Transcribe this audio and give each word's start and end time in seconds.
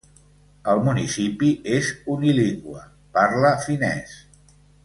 El 0.71 0.79
municipi 0.87 1.51
és 1.81 1.91
unilingüe, 2.15 2.81
parla 3.19 3.55
finès. 3.67 4.21